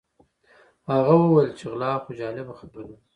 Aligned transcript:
هغه 0.91 1.13
وویل 1.21 1.51
چې 1.57 1.65
غلا 1.71 1.91
خو 2.03 2.09
جالبه 2.19 2.53
خبره 2.59 2.83
ده. 2.89 2.95